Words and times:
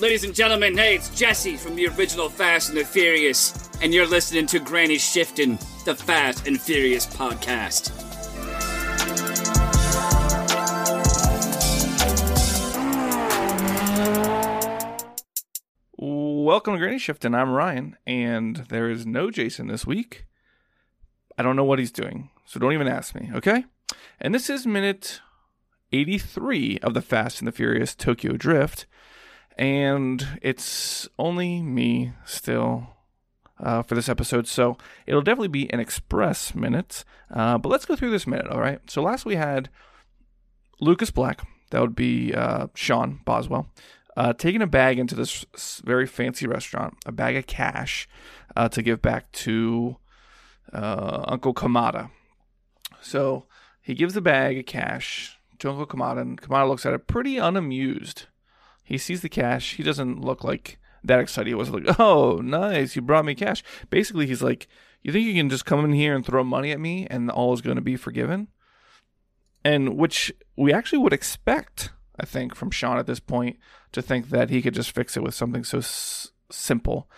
Ladies 0.00 0.22
and 0.22 0.32
gentlemen, 0.32 0.78
hey, 0.78 0.94
it's 0.94 1.08
Jesse 1.08 1.56
from 1.56 1.74
the 1.74 1.88
original 1.88 2.28
Fast 2.28 2.68
and 2.68 2.78
the 2.78 2.84
Furious, 2.84 3.68
and 3.82 3.92
you're 3.92 4.06
listening 4.06 4.46
to 4.46 4.60
Granny 4.60 4.96
Shifting, 4.96 5.58
the 5.84 5.94
Fast 5.96 6.46
and 6.46 6.60
Furious 6.60 7.04
podcast. 7.04 7.90
Welcome 15.96 16.74
to 16.74 16.78
Granny 16.78 17.00
Shifting. 17.00 17.34
I'm 17.34 17.50
Ryan, 17.50 17.96
and 18.06 18.58
there 18.68 18.88
is 18.88 19.04
no 19.04 19.32
Jason 19.32 19.66
this 19.66 19.84
week. 19.84 20.26
I 21.36 21.42
don't 21.42 21.56
know 21.56 21.64
what 21.64 21.80
he's 21.80 21.90
doing, 21.90 22.30
so 22.44 22.60
don't 22.60 22.72
even 22.72 22.86
ask 22.86 23.16
me, 23.16 23.32
okay? 23.34 23.64
And 24.20 24.32
this 24.32 24.48
is 24.48 24.64
minute 24.64 25.20
83 25.90 26.78
of 26.84 26.94
the 26.94 27.02
Fast 27.02 27.40
and 27.40 27.48
the 27.48 27.52
Furious 27.52 27.96
Tokyo 27.96 28.34
Drift, 28.34 28.86
and 29.58 30.26
it's 30.40 31.08
only 31.18 31.60
me 31.60 32.12
still 32.24 32.86
uh, 33.58 33.82
for 33.82 33.96
this 33.96 34.08
episode, 34.08 34.46
so 34.46 34.78
it'll 35.06 35.20
definitely 35.20 35.48
be 35.48 35.70
an 35.72 35.80
express 35.80 36.54
minute. 36.54 37.04
Uh, 37.30 37.58
but 37.58 37.68
let's 37.68 37.84
go 37.84 37.96
through 37.96 38.12
this 38.12 38.26
minute, 38.26 38.46
all 38.46 38.60
right? 38.60 38.80
So 38.88 39.02
last 39.02 39.24
we 39.26 39.34
had 39.34 39.68
Lucas 40.80 41.10
Black, 41.10 41.46
that 41.70 41.80
would 41.80 41.96
be 41.96 42.32
uh, 42.32 42.68
Sean 42.74 43.20
Boswell, 43.24 43.68
uh, 44.16 44.32
taking 44.32 44.62
a 44.62 44.66
bag 44.66 44.98
into 44.98 45.16
this 45.16 45.44
very 45.84 46.06
fancy 46.06 46.46
restaurant, 46.46 46.94
a 47.04 47.12
bag 47.12 47.36
of 47.36 47.46
cash 47.46 48.08
uh, 48.56 48.68
to 48.68 48.80
give 48.80 49.02
back 49.02 49.30
to 49.32 49.96
uh, 50.72 51.24
Uncle 51.26 51.52
Kamata. 51.52 52.10
So 53.00 53.46
he 53.80 53.94
gives 53.94 54.14
the 54.14 54.20
bag 54.20 54.58
of 54.58 54.66
cash 54.66 55.36
to 55.58 55.70
Uncle 55.70 55.86
Kamata, 55.86 56.20
and 56.20 56.40
Kamata 56.40 56.68
looks 56.68 56.86
at 56.86 56.94
it 56.94 57.08
pretty 57.08 57.38
unamused. 57.38 58.26
He 58.88 58.96
sees 58.96 59.20
the 59.20 59.28
cash. 59.28 59.74
He 59.74 59.82
doesn't 59.82 60.22
look 60.22 60.42
like 60.42 60.78
that 61.04 61.20
excited. 61.20 61.48
He 61.48 61.54
was 61.54 61.68
like, 61.68 61.84
"Oh, 62.00 62.40
nice, 62.42 62.96
you 62.96 63.02
brought 63.02 63.26
me 63.26 63.34
cash." 63.34 63.62
Basically, 63.90 64.26
he's 64.26 64.42
like, 64.42 64.66
"You 65.02 65.12
think 65.12 65.26
you 65.26 65.34
can 65.34 65.50
just 65.50 65.66
come 65.66 65.84
in 65.84 65.92
here 65.92 66.16
and 66.16 66.24
throw 66.24 66.42
money 66.42 66.72
at 66.72 66.80
me, 66.80 67.06
and 67.10 67.30
all 67.30 67.52
is 67.52 67.60
going 67.60 67.76
to 67.76 67.82
be 67.82 67.96
forgiven?" 67.96 68.48
And 69.62 69.98
which 69.98 70.32
we 70.56 70.72
actually 70.72 71.00
would 71.00 71.12
expect, 71.12 71.90
I 72.18 72.24
think, 72.24 72.54
from 72.54 72.70
Sean 72.70 72.96
at 72.98 73.06
this 73.06 73.20
point 73.20 73.58
to 73.92 74.00
think 74.00 74.30
that 74.30 74.48
he 74.48 74.62
could 74.62 74.72
just 74.72 74.92
fix 74.92 75.18
it 75.18 75.22
with 75.22 75.34
something 75.34 75.64
so 75.64 75.78
s- 75.78 76.32
simple, 76.50 77.10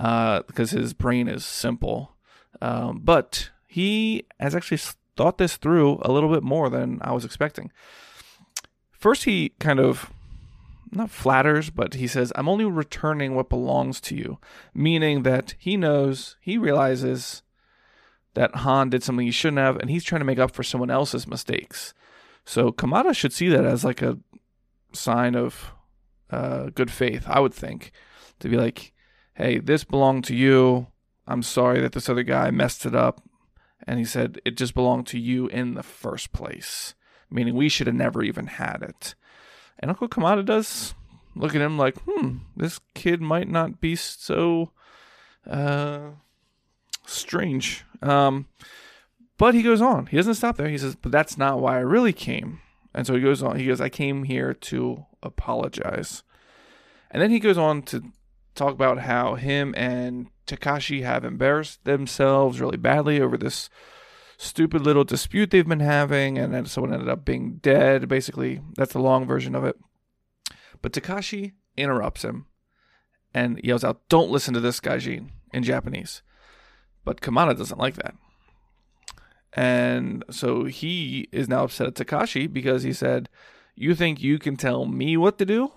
uh, 0.00 0.42
because 0.48 0.72
his 0.72 0.92
brain 0.92 1.28
is 1.28 1.44
simple. 1.44 2.16
Um, 2.60 3.00
but 3.04 3.50
he 3.68 4.26
has 4.40 4.56
actually 4.56 4.80
thought 5.16 5.38
this 5.38 5.56
through 5.56 6.00
a 6.02 6.10
little 6.10 6.32
bit 6.32 6.42
more 6.42 6.68
than 6.68 6.98
I 7.00 7.12
was 7.12 7.24
expecting. 7.24 7.70
First, 8.90 9.22
he 9.22 9.50
kind 9.60 9.78
of 9.78 10.10
not 10.92 11.10
flatters, 11.10 11.70
but 11.70 11.94
he 11.94 12.06
says, 12.06 12.32
I'm 12.36 12.48
only 12.48 12.64
returning 12.64 13.34
what 13.34 13.48
belongs 13.48 14.00
to 14.02 14.14
you, 14.14 14.38
meaning 14.74 15.22
that 15.22 15.54
he 15.58 15.76
knows, 15.76 16.36
he 16.40 16.58
realizes 16.58 17.42
that 18.34 18.56
Han 18.56 18.90
did 18.90 19.02
something 19.02 19.26
he 19.26 19.32
shouldn't 19.32 19.58
have, 19.58 19.76
and 19.76 19.90
he's 19.90 20.04
trying 20.04 20.20
to 20.20 20.26
make 20.26 20.38
up 20.38 20.52
for 20.52 20.62
someone 20.62 20.90
else's 20.90 21.26
mistakes. 21.26 21.94
So 22.44 22.72
Kamata 22.72 23.14
should 23.14 23.32
see 23.32 23.48
that 23.48 23.64
as 23.64 23.84
like 23.84 24.02
a 24.02 24.18
sign 24.92 25.34
of 25.34 25.72
uh, 26.30 26.70
good 26.74 26.90
faith, 26.90 27.24
I 27.26 27.40
would 27.40 27.54
think, 27.54 27.92
to 28.40 28.48
be 28.48 28.56
like, 28.56 28.92
hey, 29.34 29.58
this 29.58 29.84
belonged 29.84 30.24
to 30.24 30.34
you. 30.34 30.88
I'm 31.26 31.42
sorry 31.42 31.80
that 31.80 31.92
this 31.92 32.08
other 32.08 32.22
guy 32.22 32.50
messed 32.50 32.84
it 32.86 32.94
up. 32.94 33.22
And 33.86 33.98
he 33.98 34.04
said, 34.04 34.40
it 34.44 34.56
just 34.56 34.74
belonged 34.74 35.06
to 35.08 35.18
you 35.18 35.48
in 35.48 35.74
the 35.74 35.82
first 35.82 36.32
place, 36.32 36.94
meaning 37.30 37.54
we 37.54 37.68
should 37.68 37.86
have 37.86 37.96
never 37.96 38.22
even 38.22 38.46
had 38.46 38.82
it. 38.82 39.14
And 39.78 39.90
Uncle 39.90 40.08
Kamata 40.08 40.44
does 40.44 40.94
look 41.34 41.54
at 41.54 41.60
him 41.60 41.78
like, 41.78 41.96
hmm, 42.06 42.38
this 42.56 42.80
kid 42.94 43.20
might 43.20 43.48
not 43.48 43.80
be 43.80 43.96
so 43.96 44.70
uh, 45.48 46.10
strange. 47.06 47.84
Um, 48.00 48.46
but 49.38 49.54
he 49.54 49.62
goes 49.62 49.80
on. 49.80 50.06
He 50.06 50.16
doesn't 50.16 50.34
stop 50.34 50.56
there. 50.56 50.68
He 50.68 50.78
says, 50.78 50.94
but 50.94 51.12
that's 51.12 51.36
not 51.36 51.60
why 51.60 51.76
I 51.76 51.80
really 51.80 52.12
came. 52.12 52.60
And 52.94 53.06
so 53.06 53.14
he 53.14 53.20
goes 53.20 53.42
on. 53.42 53.58
He 53.58 53.66
goes, 53.66 53.80
I 53.80 53.88
came 53.88 54.24
here 54.24 54.54
to 54.54 55.06
apologize. 55.22 56.22
And 57.10 57.22
then 57.22 57.30
he 57.30 57.40
goes 57.40 57.58
on 57.58 57.82
to 57.82 58.02
talk 58.54 58.72
about 58.72 59.00
how 59.00 59.34
him 59.34 59.74
and 59.76 60.28
Takashi 60.46 61.02
have 61.02 61.24
embarrassed 61.24 61.84
themselves 61.84 62.60
really 62.60 62.76
badly 62.76 63.20
over 63.20 63.36
this 63.36 63.70
stupid 64.36 64.82
little 64.82 65.04
dispute 65.04 65.50
they've 65.50 65.66
been 65.66 65.80
having, 65.80 66.38
and 66.38 66.52
then 66.52 66.66
someone 66.66 66.92
ended 66.92 67.08
up 67.08 67.24
being 67.24 67.56
dead. 67.62 68.08
Basically, 68.08 68.60
that's 68.76 68.92
the 68.92 69.00
long 69.00 69.26
version 69.26 69.54
of 69.54 69.64
it. 69.64 69.76
But 70.80 70.92
Takashi 70.92 71.52
interrupts 71.76 72.24
him 72.24 72.46
and 73.34 73.60
yells 73.62 73.84
out, 73.84 74.08
Don't 74.08 74.30
listen 74.30 74.54
to 74.54 74.60
this 74.60 74.80
Gaijin 74.80 75.28
in 75.52 75.62
Japanese. 75.62 76.22
But 77.04 77.20
Kamata 77.20 77.56
doesn't 77.56 77.78
like 77.78 77.94
that. 77.96 78.14
And 79.52 80.24
so 80.30 80.64
he 80.64 81.28
is 81.32 81.48
now 81.48 81.64
upset 81.64 81.86
at 81.88 81.94
Takashi 81.94 82.52
because 82.52 82.82
he 82.82 82.92
said, 82.92 83.28
You 83.74 83.94
think 83.94 84.22
you 84.22 84.38
can 84.38 84.56
tell 84.56 84.86
me 84.86 85.16
what 85.16 85.38
to 85.38 85.44
do? 85.44 85.72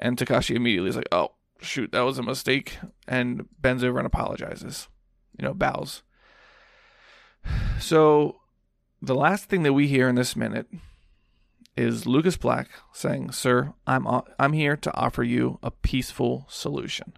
And 0.00 0.16
Takashi 0.16 0.54
immediately 0.54 0.90
is 0.90 0.96
like, 0.96 1.08
Oh, 1.12 1.32
shoot, 1.60 1.92
that 1.92 2.00
was 2.00 2.18
a 2.18 2.22
mistake. 2.22 2.78
And 3.08 3.48
bends 3.60 3.84
over 3.84 3.98
and 3.98 4.06
apologizes, 4.06 4.88
you 5.38 5.44
know, 5.44 5.54
bows. 5.54 6.02
So 7.80 8.40
the 9.00 9.14
last 9.14 9.46
thing 9.46 9.64
that 9.64 9.72
we 9.72 9.88
hear 9.88 10.08
in 10.08 10.14
this 10.14 10.36
minute 10.36 10.68
is 11.76 12.06
Lucas 12.06 12.36
Black 12.36 12.68
saying, 12.92 13.32
"Sir, 13.32 13.74
I'm 13.86 14.06
I'm 14.38 14.52
here 14.52 14.76
to 14.76 14.94
offer 14.94 15.22
you 15.22 15.58
a 15.62 15.70
peaceful 15.70 16.46
solution." 16.48 17.14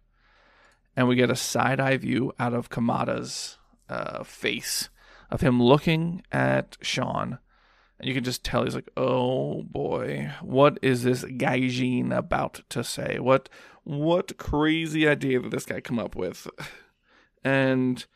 And 0.96 1.08
we 1.08 1.16
get 1.16 1.30
a 1.30 1.36
side 1.36 1.80
eye 1.80 1.96
view 1.96 2.32
out 2.38 2.54
of 2.54 2.70
Kamata's 2.70 3.58
uh, 3.88 4.22
face 4.22 4.88
of 5.30 5.40
him 5.40 5.60
looking 5.60 6.22
at 6.30 6.76
Sean, 6.80 7.38
and 7.98 8.08
you 8.08 8.14
can 8.14 8.24
just 8.24 8.44
tell 8.44 8.64
he's 8.64 8.74
like, 8.74 8.90
"Oh 8.96 9.62
boy, 9.64 10.30
what 10.40 10.78
is 10.82 11.02
this 11.02 11.24
gaijin 11.24 12.16
about 12.16 12.62
to 12.70 12.84
say? 12.84 13.18
What 13.18 13.48
what 13.82 14.38
crazy 14.38 15.06
idea 15.08 15.40
did 15.40 15.50
this 15.50 15.66
guy 15.66 15.80
come 15.80 15.98
up 15.98 16.16
with?" 16.16 16.48
And 17.46 18.06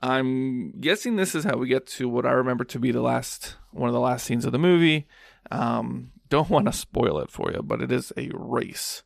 I'm 0.00 0.72
guessing 0.80 1.16
this 1.16 1.34
is 1.34 1.44
how 1.44 1.56
we 1.56 1.68
get 1.68 1.86
to 1.88 2.08
what 2.08 2.26
I 2.26 2.32
remember 2.32 2.64
to 2.64 2.78
be 2.78 2.92
the 2.92 3.00
last 3.00 3.56
one 3.70 3.88
of 3.88 3.94
the 3.94 4.00
last 4.00 4.26
scenes 4.26 4.44
of 4.44 4.52
the 4.52 4.58
movie. 4.58 5.06
Um, 5.50 6.12
don't 6.28 6.50
want 6.50 6.66
to 6.66 6.72
spoil 6.72 7.18
it 7.20 7.30
for 7.30 7.52
you, 7.52 7.62
but 7.62 7.80
it 7.80 7.90
is 7.90 8.12
a 8.16 8.30
race. 8.34 9.02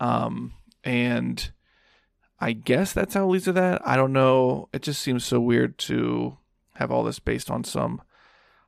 Um, 0.00 0.54
and 0.82 1.50
I 2.40 2.52
guess 2.52 2.92
that's 2.92 3.14
how 3.14 3.24
it 3.24 3.32
leads 3.32 3.44
to 3.44 3.52
that. 3.52 3.86
I 3.86 3.96
don't 3.96 4.12
know. 4.12 4.68
It 4.72 4.82
just 4.82 5.00
seems 5.02 5.24
so 5.24 5.40
weird 5.40 5.78
to 5.78 6.38
have 6.74 6.90
all 6.90 7.04
this 7.04 7.18
based 7.18 7.50
on 7.50 7.64
some 7.64 8.02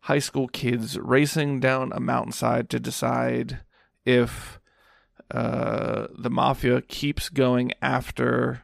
high 0.02 0.20
school 0.20 0.48
kids 0.48 0.98
racing 0.98 1.60
down 1.60 1.92
a 1.92 2.00
mountainside 2.00 2.70
to 2.70 2.78
decide 2.78 3.60
if 4.04 4.60
uh, 5.30 6.06
the 6.16 6.30
mafia 6.30 6.80
keeps 6.82 7.28
going 7.28 7.72
after 7.82 8.62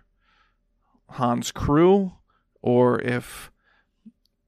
Han's 1.11 1.51
crew 1.51 2.13
or 2.63 3.01
if 3.01 3.51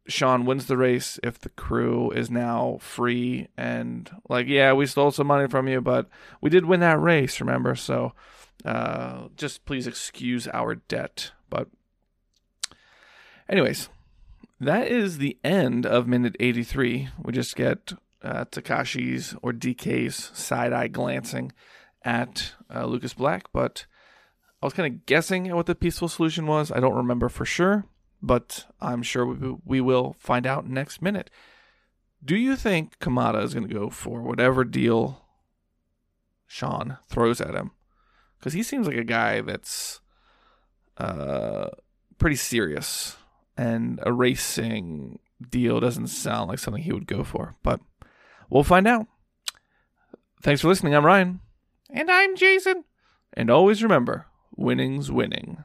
Sean 0.06 0.44
wins 0.44 0.66
the 0.66 0.76
race, 0.76 1.18
if 1.22 1.38
the 1.38 1.48
crew 1.50 2.10
is 2.10 2.30
now 2.30 2.78
free 2.80 3.48
and 3.56 4.10
like, 4.28 4.46
yeah, 4.46 4.72
we 4.72 4.86
stole 4.86 5.10
some 5.10 5.26
money 5.26 5.48
from 5.48 5.66
you, 5.66 5.80
but 5.80 6.08
we 6.40 6.50
did 6.50 6.66
win 6.66 6.80
that 6.80 7.00
race, 7.00 7.40
remember? 7.40 7.74
So 7.74 8.12
uh, 8.64 9.28
just 9.36 9.64
please 9.64 9.86
excuse 9.86 10.46
our 10.48 10.74
debt. 10.74 11.32
But, 11.48 11.68
anyways, 13.48 13.88
that 14.60 14.88
is 14.88 15.18
the 15.18 15.38
end 15.42 15.86
of 15.86 16.06
minute 16.06 16.36
83. 16.38 17.08
We 17.22 17.32
just 17.32 17.56
get 17.56 17.94
uh, 18.22 18.44
Takashi's 18.46 19.34
or 19.42 19.52
DK's 19.52 20.30
side 20.34 20.72
eye 20.72 20.88
glancing 20.88 21.52
at 22.02 22.52
uh, 22.74 22.84
Lucas 22.84 23.14
Black, 23.14 23.46
but 23.52 23.86
I 24.62 24.66
was 24.66 24.74
kind 24.74 24.92
of 24.92 25.06
guessing 25.06 25.48
at 25.48 25.56
what 25.56 25.66
the 25.66 25.74
peaceful 25.74 26.08
solution 26.08 26.46
was. 26.46 26.70
I 26.70 26.80
don't 26.80 26.94
remember 26.94 27.30
for 27.30 27.46
sure 27.46 27.86
but 28.24 28.64
I'm 28.80 29.02
sure 29.02 29.26
we, 29.26 29.56
we 29.64 29.80
will 29.80 30.16
find 30.18 30.46
out 30.46 30.66
next 30.66 31.02
minute. 31.02 31.30
Do 32.24 32.36
you 32.36 32.56
think 32.56 32.98
Kamata 32.98 33.42
is 33.42 33.52
going 33.52 33.68
to 33.68 33.74
go 33.74 33.90
for 33.90 34.22
whatever 34.22 34.64
deal 34.64 35.26
Sean 36.46 36.96
throws 37.06 37.40
at 37.40 37.54
him? 37.54 37.72
Because 38.38 38.54
he 38.54 38.62
seems 38.62 38.86
like 38.86 38.96
a 38.96 39.04
guy 39.04 39.42
that's 39.42 40.00
uh, 40.96 41.68
pretty 42.18 42.36
serious, 42.36 43.16
and 43.58 44.00
a 44.02 44.12
racing 44.12 45.18
deal 45.50 45.80
doesn't 45.80 46.06
sound 46.06 46.48
like 46.48 46.58
something 46.58 46.82
he 46.82 46.92
would 46.92 47.06
go 47.06 47.24
for. 47.24 47.56
But 47.62 47.80
we'll 48.48 48.64
find 48.64 48.88
out. 48.88 49.06
Thanks 50.42 50.62
for 50.62 50.68
listening. 50.68 50.94
I'm 50.94 51.04
Ryan. 51.04 51.40
And 51.90 52.10
I'm 52.10 52.36
Jason. 52.36 52.84
And 53.34 53.50
always 53.50 53.82
remember 53.82 54.26
winning's 54.56 55.10
winning. 55.10 55.64